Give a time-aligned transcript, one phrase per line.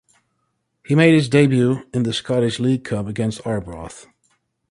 [0.83, 4.07] He made his debut in the Scottish League Cup against Arbroath.